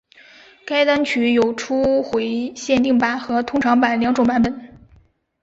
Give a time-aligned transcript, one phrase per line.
[0.65, 4.73] 该单曲有初回限定版和通常版两种版本。